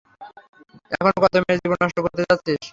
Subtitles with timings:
[0.91, 2.61] এখনো কত মেয়ের জীবন নষ্ট করতে যাচ্ছিস?